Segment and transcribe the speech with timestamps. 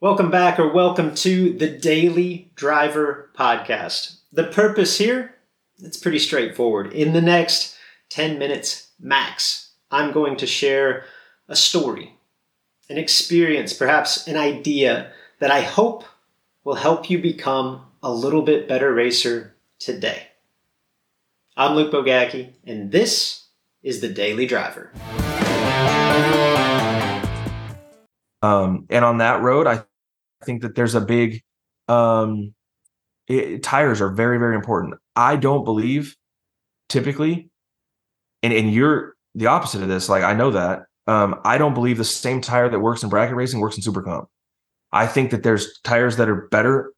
[0.00, 4.18] Welcome back or welcome to the Daily Driver Podcast.
[4.32, 5.34] The purpose here,
[5.80, 6.92] it's pretty straightforward.
[6.92, 7.76] In the next
[8.10, 11.04] 10 minutes max, I'm going to share
[11.48, 12.14] a story,
[12.88, 16.04] an experience, perhaps an idea that I hope
[16.62, 20.28] will help you become a little bit better racer today.
[21.56, 23.46] I'm Luke Bogacki, and this
[23.82, 24.92] is the Daily Driver.
[28.48, 29.82] Um, and on that road, I
[30.44, 31.42] think that there's a big
[31.88, 32.54] um,
[33.26, 34.94] it, tires are very very important.
[35.16, 36.16] I don't believe
[36.88, 37.50] typically,
[38.42, 40.08] and and you're the opposite of this.
[40.08, 43.36] Like I know that um, I don't believe the same tire that works in bracket
[43.36, 44.28] racing works in super comp.
[44.92, 46.92] I think that there's tires that are better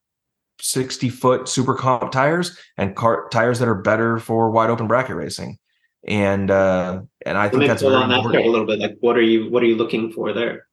[0.61, 5.17] 60 foot super comp tires and car tires that are better for wide open bracket
[5.17, 5.59] racing.
[6.07, 8.79] And uh and I think that's on that a little bit.
[8.79, 10.67] Like what are you what are you looking for there?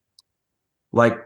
[0.94, 1.20] Like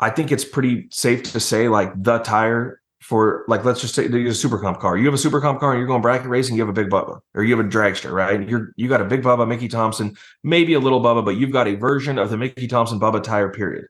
[0.00, 4.06] I think it's pretty safe to say like the tire for like let's just say
[4.06, 4.96] use a super comp car.
[4.96, 6.90] You have a super comp car and you're going bracket racing, you have a big
[6.90, 8.46] Bubba or you have a dragster, right?
[8.48, 11.66] You're you got a big Bubba, Mickey Thompson, maybe a little Bubba, but you've got
[11.66, 13.86] a version of the Mickey Thompson Bubba tire period.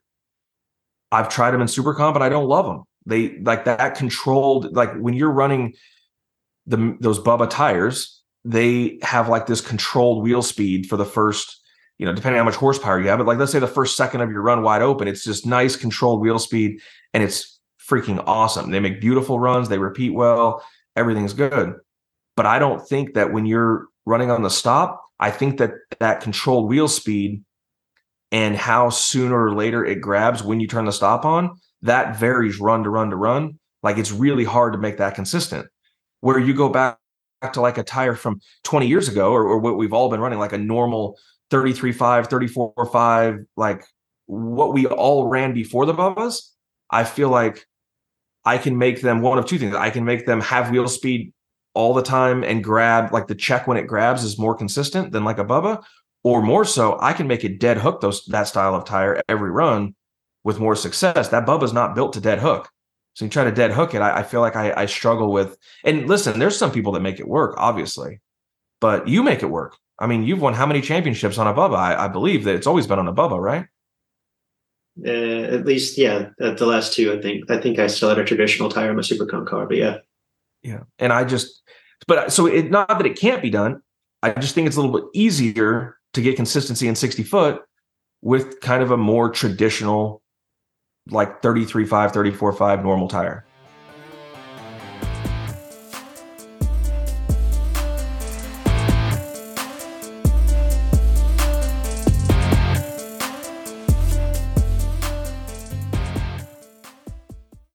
[1.12, 2.84] I've tried them in super comp and I don't love them.
[3.06, 5.74] They like that controlled like when you're running
[6.66, 11.60] the those Bubba tires, they have like this controlled wheel speed for the first
[12.00, 13.94] you know, depending on how much horsepower you have, but like let's say the first
[13.94, 16.80] second of your run wide open, it's just nice controlled wheel speed
[17.12, 18.70] and it's freaking awesome.
[18.70, 20.64] They make beautiful runs, they repeat well,
[20.96, 21.74] everything's good.
[22.36, 26.22] But I don't think that when you're running on the stop, I think that that
[26.22, 27.44] controlled wheel speed
[28.32, 32.58] and how sooner or later it grabs when you turn the stop on, that varies
[32.58, 33.58] run to run to run.
[33.82, 35.66] Like it's really hard to make that consistent.
[36.20, 36.96] Where you go back
[37.52, 40.38] to like a tire from 20 years ago or, or what we've all been running,
[40.38, 41.18] like a normal
[41.50, 43.84] 33.5, 34.5, like
[44.26, 46.50] what we all ran before the Bubbas,
[46.90, 47.66] I feel like
[48.44, 49.74] I can make them one of two things.
[49.74, 51.32] I can make them have wheel speed
[51.74, 55.24] all the time and grab like the check when it grabs is more consistent than
[55.24, 55.82] like a Bubba,
[56.22, 59.50] or more so, I can make it dead hook those that style of tire every
[59.50, 59.94] run
[60.44, 61.28] with more success.
[61.28, 62.68] That Bubba's not built to dead hook.
[63.14, 64.02] So you try to dead hook it.
[64.02, 65.56] I, I feel like I, I struggle with.
[65.84, 68.20] And listen, there's some people that make it work, obviously,
[68.80, 69.76] but you make it work.
[70.00, 71.76] I mean, you've won how many championships on a Bubba?
[71.76, 73.66] I, I believe that it's always been on a Bubba, right?
[75.04, 77.12] Uh, at least, yeah, uh, the last two.
[77.12, 77.50] I think.
[77.50, 79.98] I think I still had a traditional tire on my Super Comp car, but yeah,
[80.62, 80.80] yeah.
[80.98, 81.62] And I just,
[82.06, 83.82] but so it not that it can't be done.
[84.22, 87.62] I just think it's a little bit easier to get consistency in 60 foot
[88.20, 90.22] with kind of a more traditional,
[91.08, 93.46] like 33.5, 34.5 normal tire.